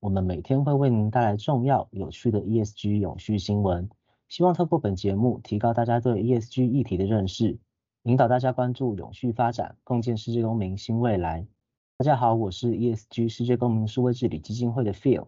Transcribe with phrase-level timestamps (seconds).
[0.00, 3.90] 我们每天会为您带来重要、有趣的 ESG 永续新闻，
[4.28, 7.58] 希望透过本节目提高大家对 ESG 议题的认识，
[8.04, 11.48] 引导大家关注永续发展，共建世界公民新未来。
[11.96, 15.26] 大家好，我是 ESG 世界公民数位治理基金会的 Phil。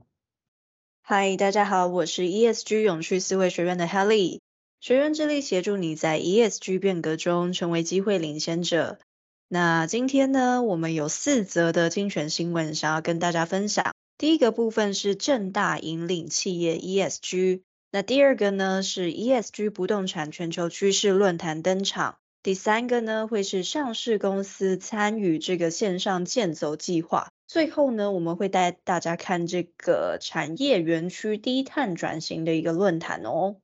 [1.03, 4.39] Hi，大家好，我是 ESG 永续思维学院的 Helly。
[4.79, 9.01] 学院致力协助你在 ESG 变革中成为机会领先者。
[9.49, 13.93] 那今天呢，我们有四则的精选新闻想要跟大家分享。
[14.21, 33.57] 第一个部分是正大引领企业 ESG，那第二个呢是 ESG 不动产全球趋势论坛登场，第三个呢会是上市公司参与这个线上健走计划，最后呢我们会带大家看这个产业园区低碳转型的一个论坛哦。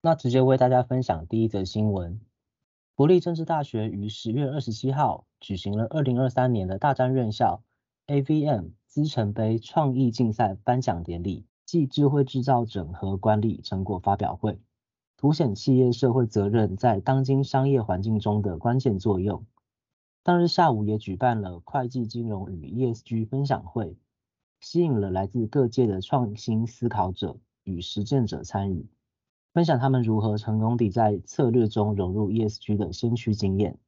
[0.00, 2.20] 那直接为大家分享第一则新闻，
[2.96, 7.62] 国立政治大学于十月二十七号举行了二零二三年的大专院校
[8.08, 8.70] AVM。
[8.98, 14.58] 资诚杯创意竞赛颁奖典礼暨智慧制造整合管理成果发表会，
[15.16, 19.46] 凸显企业社会责任在当今商业环境中的关键作用。
[20.24, 23.96] 当日下午也举办了会计金融与 ESG 分享会，
[24.58, 28.88] 吸引了来自各界的创新思考者与实践者参与，
[29.54, 33.78] 分享他们如何成功地在策略中融入 ESG 的先驱经验。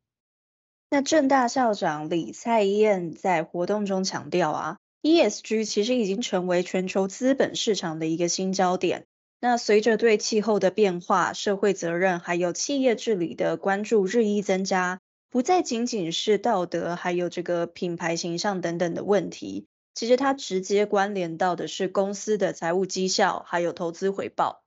[0.88, 4.79] 那正大校长李蔡燕在活动中强调啊。
[5.02, 9.06] ESG 其实已经成为全球资本市场的一个新焦点。
[9.40, 19.66] 那随着对气候的变化、社会责任还有企业治理的关注日益增加，不再仅仅是道德，还有这个品牌形象等等的问题。
[19.94, 24.62] 其实它直接关联到的是公司的财务绩效，还有投资回报。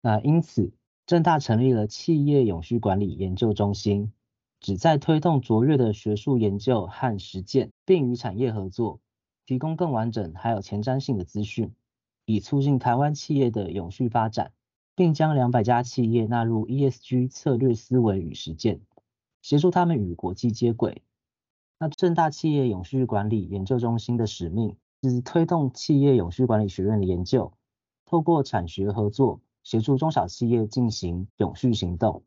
[0.00, 0.72] 那因此，
[1.06, 4.12] 正大成立了企业永续管理研究中心，
[4.60, 9.00] 旨在推动卓越的学术研究和实践，并与产业合作。
[9.46, 11.74] 提供更完整还有前瞻性的资讯，
[12.24, 14.52] 以促进台湾企业的永续发展，
[14.94, 18.80] 并将两百家企业纳入 ESG 策略思维与实践，
[19.42, 21.02] 协助他们与国际接轨。
[21.78, 27.52] 那正大企业永续管理研究中心的使命是推动企业永续管理学院的研究，
[28.06, 32.22] 透过产学合作，协助中小企业进行永续行动，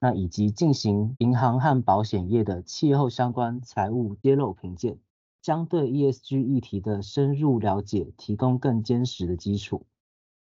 [0.00, 4.96] 那以及进行银行和保险业的气候相关财务揭露评鉴。
[5.42, 9.84] 将对 ESG 议题的深入了解提供更坚实的基础。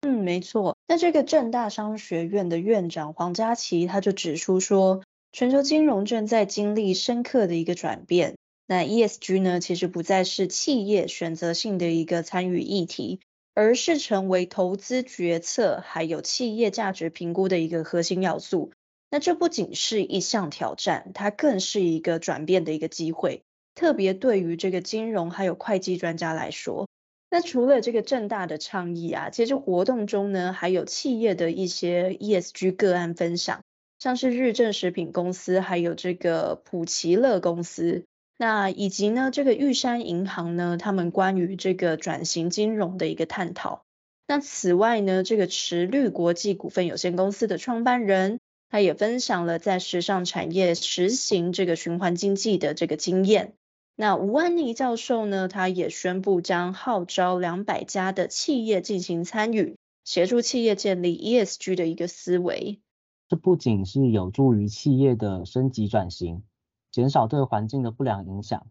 [0.02, 0.76] 嗯，没错。
[0.86, 5.02] 那这个正大商学院的院长黄家祺他就指出说，
[5.32, 8.36] 全球金融正在经历深刻的一个转变。
[8.68, 13.20] 那 ESG 呢，其实不再是企业选择性的一个参与议题，
[13.54, 18.72] 而是成为投资决策还有企业价值评估的一个核心要素。
[19.08, 23.42] 那这不仅是一项挑战，它更是一个转变的一个机会。
[23.76, 26.88] 特别对于这个金融还有会计专家来说，
[27.30, 33.60] 那除了这个正大的倡议啊，其实活动中呢还有企业的一些 ESG 个案分享，
[33.98, 38.04] 像是日正食品公司，还有这个普奇乐公司，
[38.38, 43.82] 那以及呢这个玉山银行呢，他们关于这个转型金融的一个探讨。
[44.26, 53.52] 那此外呢，这个驰绿国际股份有限公司的创办人，他也分享了在时尚产业实行这个循环经济的这个经验。
[53.98, 62.78] 那吴安妮教授呢，他也宣布将号召两百家的企业进行参与，协助企业建立 ESG 的一个思维。
[63.26, 66.42] 这不仅是有助于企业的升级转型，
[66.90, 68.66] 减少对环境的不良影响，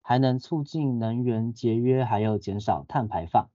[0.00, 3.50] 还能促进能源节约，还有减少碳排放。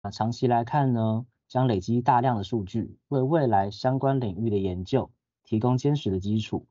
[0.00, 5.10] 那长期来看呢，将累积大量的数据，为未来相关领域的研究
[5.42, 6.66] 提供坚实的基础。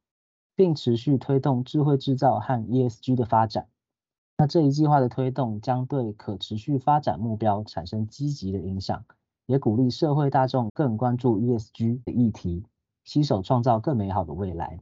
[0.56, 3.68] 并持续推动智慧制造和 ESG 的发展。
[4.38, 9.06] 那这一计划的推动将对可持续发展目标产生积极的影响，
[9.46, 12.66] 也鼓励社会大众更关注 ESG 的议题，
[13.04, 14.80] 携手创造更美好的未来。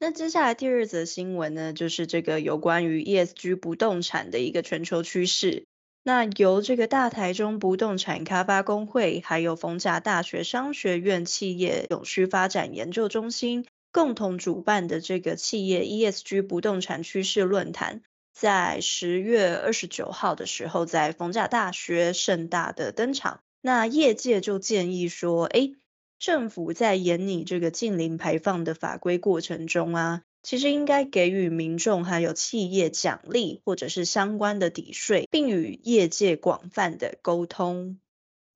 [0.00, 5.64] 那接下来第二则新闻呢，就是这个有关于 ESG 不动产的一个全球趋势。
[6.02, 13.64] 那由这个大台中不动产开发公会，还有逢甲大学商学院企业永续发展研究中心。
[13.92, 18.00] 共同主办的这个企业 ESG 不动产趋势论坛，
[18.32, 23.40] 在十月二十九号的时候，在逢甲大学盛大的登场。
[23.60, 25.74] 那业界就建议说，诶，
[26.18, 37.98] 政府在研拟这个近零排放的法规过程中啊，其实应该给予民众还有企业奖励或者是相关的抵税，并与业界广泛的沟通。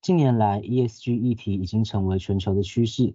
[0.00, 3.14] 近年来，ESG 议题已经成为全球的趋势，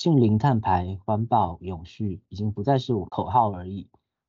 [0.00, 3.86] 净零碳排、环保、永续已经不再是我口号而已，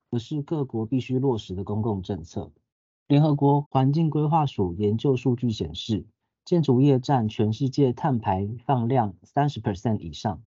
[0.10, 2.52] 而是各国必须落实的公共政策。
[3.08, 6.06] 联合国环境规划署研究数据显示，
[6.44, 10.42] 建筑业占全世界碳排放量三十 percent 以上。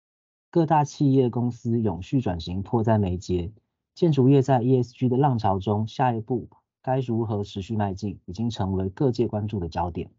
[0.50, 3.50] 各大企业公司永续转型迫在眉睫，
[3.94, 6.50] 建筑业在 ESG 的浪潮中，下一步
[6.82, 10.10] 该如何持续迈进，已经成为各界关注的焦点。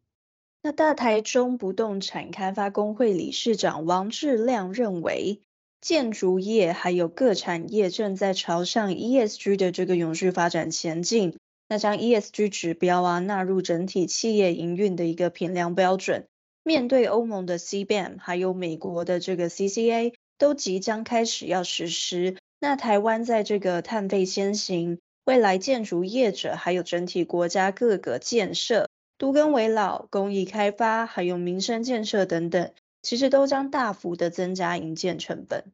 [0.65, 5.41] 那大台中不动产开发工会理事长王志亮认为，
[5.79, 11.37] 建筑业还有各产业正在朝向 ESG 的这个永续发展前进。
[11.69, 16.25] 那将 ESG 指标啊纳入整体企业营运的一个评量标准，
[16.63, 22.37] 面对欧盟的 CBAM，还有美国的这个 CCA，都即将开始要实施。
[22.59, 35.71] 那台湾在这个碳费先行，未来建筑业者还有整体国家各个建设，都更危老、公益开发，还有民生建设等等，其实都将大幅的增加营建成本。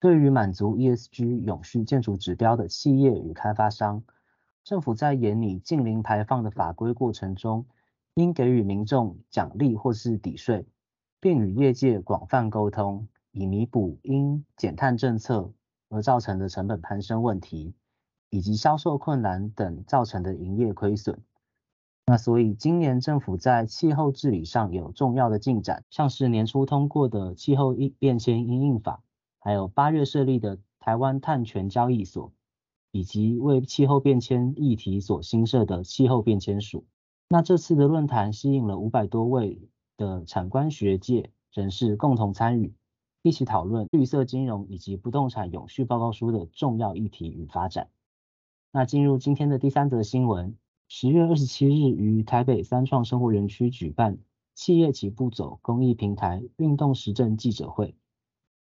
[0.00, 4.04] 对于满足 ESG 永续建筑指标的企业与开发商。
[4.64, 7.66] 政府在研拟近零排放的法规过程中，
[8.14, 10.66] 应给予民众奖励或是抵税，
[11.20, 15.50] 并与业界广泛沟通，以弥补因减碳政策
[15.88, 17.74] 而造成的成本攀升问题，
[18.30, 21.18] 以及销售困难等造成的营业亏损。
[22.08, 29.02] 那所以今年政府在气候治理上有重要的进展，像是年初通过的气候一变迁因应法，
[29.38, 32.32] 还有八月设立的台湾碳权交易所。
[32.90, 36.86] 以及为气候变迁议题所新设的气候变迁署。
[37.28, 39.68] 那这次的论坛吸引了五百多位
[39.98, 42.74] 的产官学界人士共同参与，
[43.22, 47.90] 一起讨论绿色金融以及不动产永续报告书的重要议题与发展。
[48.72, 50.56] 那进入今天的第三则新闻，
[50.90, 54.16] 十月二十七日于台北三创生活园区举办
[54.54, 57.94] 企业起步走公益平台运动实证记者会，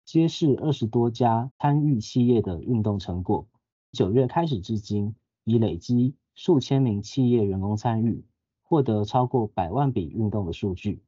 [0.05, 3.49] 揭示二十多家参与企业的运动成果。
[3.91, 8.23] 九月开始至今，已累积数千名企业员工参与，
[8.61, 11.03] 获得超过百万笔运动的数据。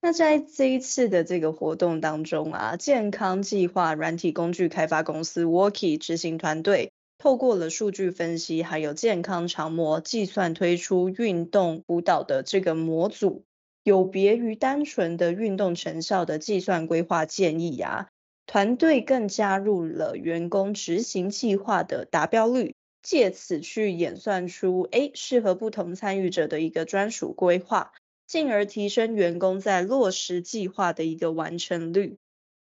[0.00, 6.92] 那在这一次的这个活动当中啊，健康计划软体工具开发公司 Worky 执行团队，
[7.26, 13.42] 透过了数据分析，还有健康常模计算，推出运动舞蹈的这个模组，
[13.82, 18.06] 有别于单纯的运动成效的计算规划建议啊。
[18.46, 27.90] 团队更加入了员工执行计划的达标率，借此去演算出诶适合不同参与者的一个专属规划，
[28.28, 32.18] 进而提升员工在落实计划的一个完成率。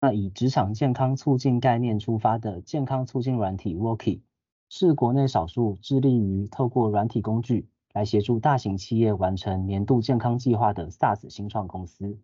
[0.01, 4.21] 那以职场健康促进概念出发的健康促进软体 Worky，
[4.69, 12.19] 是国内少数致力于透过软体工具来协助大型企业完成年度健康计划的 SaaS 新创公司。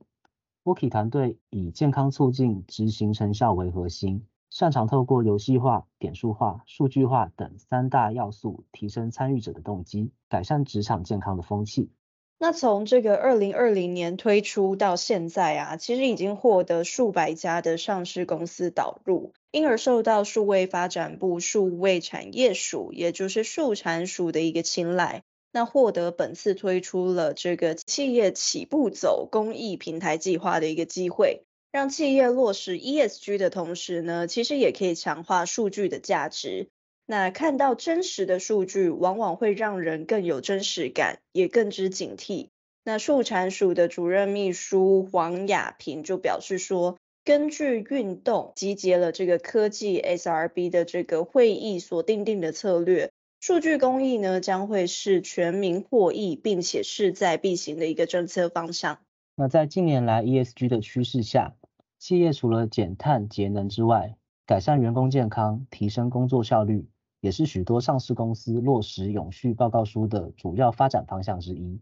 [0.64, 11.90] Worky 团队以健康促进执行成效为核心，擅长透过游戏化、点数化、数据化等三大要素，提升参与者的动机，改善职场健康的风气。
[12.38, 25.22] 那从这个二零二零年推出到现在啊，其实已经获得数百家的上市公司导入，因而受到数位发展部数位产业署，也就是数产署的一个青睐。
[25.52, 36.66] 那获得本次推出了这个企业起步走公益平台计划的一个机会，让企业落实 ESG 的同时呢，其实也可以强化数据的价值。
[37.06, 42.48] 那看到真实的数据，往往会让人更有真实感，也更知警惕。
[42.82, 53.10] 那数产署的主任秘书黄雅萍就表示说，根据运动集结了这个科技 SRB 的这个会议所定定的策略。
[53.40, 58.98] 数据公益呢，将会是全民获益，并且势在必行的一个政策方向。
[59.36, 61.54] 那在近年来 ESG 的趋势下，
[61.98, 66.86] 企业除了减碳节能之外，改善员工健康、提升工作效率，
[67.22, 71.80] 也是许多上市公司落实永续报告书的主要发展方向之一。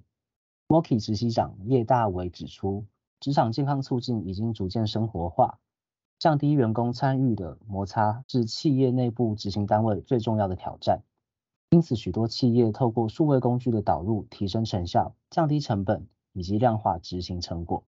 [0.68, 2.86] Worki 执行长叶大伟指出，
[3.22, 5.60] 职场健康促进已经逐渐生活化，
[6.18, 11.04] 降低员工参与的摩擦是企业内部执行单位最重要的挑战。
[11.70, 17.84] 因此，许多企业透过数位工具的导入，提升成效、降低成本以及量化执行成果。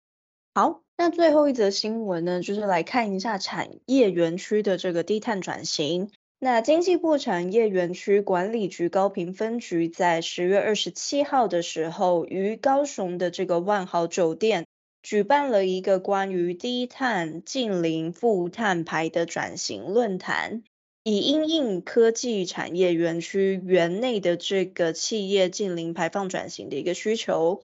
[0.55, 6.09] 好，那最后一则新闻呢，就是来看一下产业园区的这个低碳转型。
[6.39, 14.65] 那经济部产业园区管理局高平分局在十月二十七号的时候，于高雄的这个万豪酒店
[15.01, 20.63] 举办了一个关于低碳、近零、负碳排的转型论坛，
[21.03, 27.61] 以因应科技产业园区园内的这个企业近零排放转型的一个需求。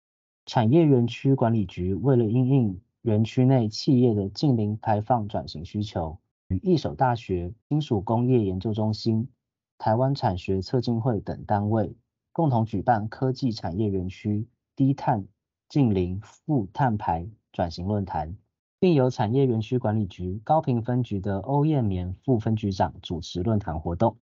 [0.46, 9.28] 产业园区管理局为了因应园区内企业的近零排放转型需求，与义守大学、金属工业研究中心、
[9.76, 11.96] 台湾产学测进会等单位，
[12.30, 15.26] 共同举办科技产业园区低碳。
[15.68, 18.36] 净零负碳排转型论坛，
[18.78, 24.16] 并由产业园区管理局高屏分局的欧燕绵副分局长主持论坛活动。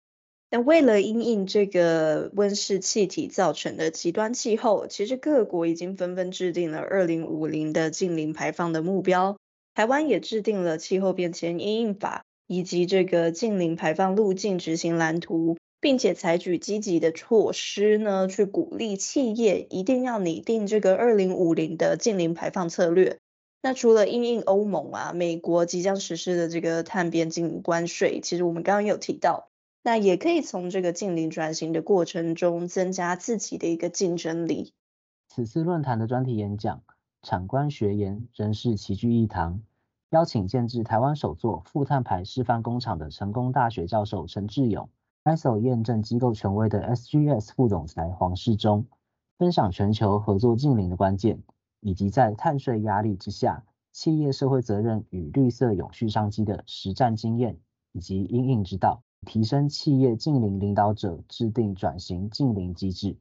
[0.53, 9.37] 那为了因应这个温室气体造成的极端气候，其实各国已经纷纷制定了二零五零的净零排放的目标。
[9.75, 15.57] 台湾也制定了气候变迁因应法以及这个净零排放路径执行蓝图。
[15.81, 23.19] 并且采取积极的措施呢，去鼓励企业一定要拟定这个二零五零的净零排放策略。
[23.63, 29.49] 那除了因应欧盟啊、美国即将实施的这个碳边境关税，其实我们刚刚有提到，
[29.83, 34.73] 那也可以从这个净零转型的过程中增加自己的一个竞争力。
[35.29, 36.83] 此次论坛的专题演讲，
[37.23, 39.63] 产官学研人士齐聚一堂，
[40.11, 44.89] 邀请建制台湾首座负碳排示范工厂的成功大学教授陈志勇。
[45.25, 48.87] ISO 验证机构权威的 SGS 副总裁黄世忠
[49.39, 51.43] 分享全球合作净零的关键，
[51.81, 57.59] 以及在碳税压力之下，企业社会责任与绿色永续商机的实战经验
[57.93, 63.19] 以及因应之道，提升企业净零领导者制定转型净零机制。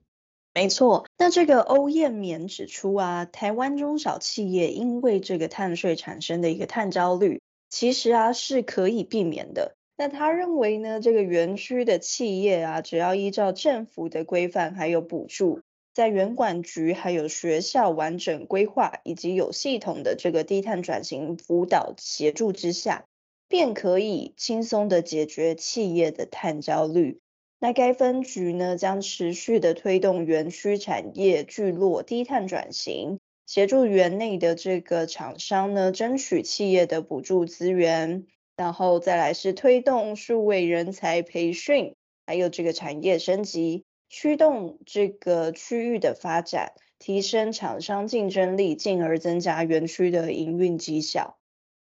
[0.53, 9.75] 没错，那这个欧燕绵指出啊，台湾中小企业因为这个碳税产生的一个碳焦虑，其实啊是可以避免的。
[10.01, 15.59] 那他认为呢，这个园区的企业啊，只要依照政府的规范还有补助，
[15.93, 23.03] 在园管局还有学校完整规划以及有系统的这个低碳转型辅导协助之下，
[23.49, 27.19] 便可以轻松的解决企业的碳焦虑。
[27.59, 38.27] 那该分局呢，将持续的推动园区产业聚落低碳转型，协助园内的这个厂商呢，争取企业的补助资源。
[38.59, 41.95] 然后再来是推动数位人才培训，
[42.27, 51.37] 还有这个产业升级，驱动这个区域的发展，提升厂商竞争力，进而增加园区的营运绩效。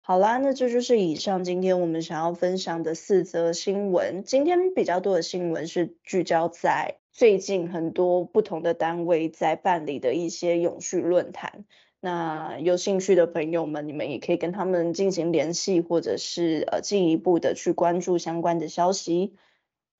[0.00, 4.24] 好啦，那这就是以上今天我们想要分享的四则新闻。
[4.24, 11.66] 今天比较多的新闻是聚焦在最近很多不同的单位在办理的一些永续论坛。
[12.04, 19.36] 那有兴趣的朋友们，你们也可以跟他们进行联系，或者是呃进一步的去关注相关的消息。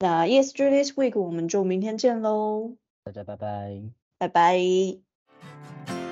[0.01, 3.81] 那 ESG This Week，我们就明天见喽，大家拜拜，
[4.19, 6.04] 拜拜。